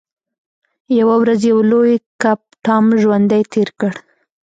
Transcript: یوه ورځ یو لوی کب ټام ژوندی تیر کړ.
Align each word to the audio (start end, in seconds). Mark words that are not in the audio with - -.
یوه 0.99 1.15
ورځ 1.21 1.39
یو 1.51 1.59
لوی 1.71 1.93
کب 2.21 2.39
ټام 2.65 2.85
ژوندی 3.01 3.43
تیر 3.51 3.69
کړ. 3.79 3.91